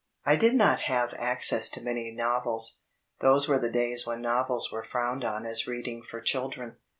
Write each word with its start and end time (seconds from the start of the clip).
I 0.25 0.35
did 0.35 0.55
not 0.55 0.79
have 0.89 1.13
access 1.13 1.69
to 1.69 1.79
many 1.79 2.09
novels. 2.11 2.81
Those 3.19 3.47
were 3.47 3.59
the 3.59 3.71
days 3.71 4.03
when 4.07 4.19
novels 4.19 4.71
were 4.71 4.81
frowned 4.83 5.23
on 5.23 5.45
as 5.45 5.67
reading 5.67 6.01
for 6.01 6.21
children. 6.21 6.77